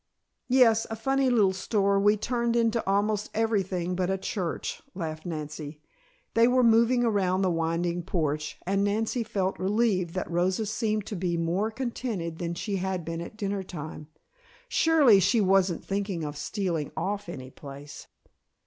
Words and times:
"Yes, 0.49 0.87
a 0.89 0.95
funny 0.95 1.29
little 1.29 1.53
store 1.53 1.99
we 1.99 2.17
turned 2.17 2.55
into 2.55 2.83
almost 2.89 3.29
everything 3.35 3.93
but 3.93 4.09
a 4.09 4.17
church," 4.17 4.81
laughed 4.95 5.27
Nancy. 5.27 5.79
They 6.33 6.47
were 6.47 6.63
moving 6.63 7.03
around 7.03 7.43
the 7.43 7.51
winding 7.51 8.01
porch 8.01 8.57
and 8.65 8.83
Nancy 8.83 9.21
felt 9.21 9.59
relieved 9.59 10.15
that 10.15 10.27
Rosa 10.31 10.65
seemed 10.65 11.05
to 11.05 11.15
be 11.15 11.37
more 11.37 11.69
contented 11.69 12.39
than 12.39 12.55
she 12.55 12.77
had 12.77 13.05
been 13.05 13.21
at 13.21 13.37
dinner 13.37 13.61
time. 13.61 14.07
Surely 14.67 15.19
she 15.19 15.39
wasn't 15.39 15.85
thinking 15.85 16.23
of 16.23 16.35
stealing 16.35 16.91
off 16.97 17.29
any 17.29 17.51
place? 17.51 18.07